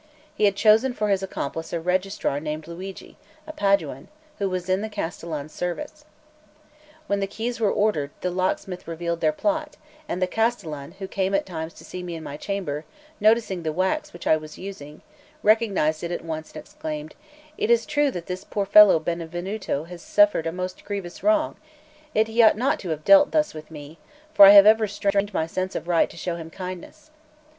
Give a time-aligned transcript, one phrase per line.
[0.33, 4.07] He had chosen for his accomplice a registrar named Luigi, a Paduan,
[4.39, 6.05] who was in the castellan's service.
[7.05, 9.77] When the keys were ordered, the locksmith revealed their plot;
[10.09, 12.83] and the castellan who came at times to see me in my chamber,
[13.19, 15.03] noticing the wax which I was using,
[15.43, 17.13] recognised it at once and exclaimed:
[17.59, 21.57] "It is true that this poor fellow Benvenuto has suffered a most grievous wrong;
[22.15, 23.99] yet he ought not to have dealt thus with me,
[24.33, 27.11] for I have ever strained my sense of right to show him kindness.